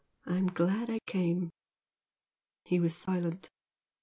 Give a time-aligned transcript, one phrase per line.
[0.25, 1.51] I'm glad I came!"
[2.63, 3.51] He was silent.